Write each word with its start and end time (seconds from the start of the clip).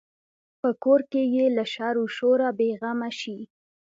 په 0.61 0.69
کور 0.83 1.01
کې 1.11 1.21
یې 1.35 1.45
له 1.57 1.65
شر 1.73 1.95
و 2.01 2.05
شوره 2.15 2.49
بې 2.57 2.69
غمه 2.79 3.09
شي. 3.19 3.37